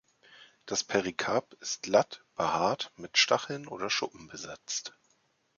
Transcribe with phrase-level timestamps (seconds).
[0.65, 4.95] Das Perikarp ist glatt, behaart, mit Stacheln oder Schuppen besetzt.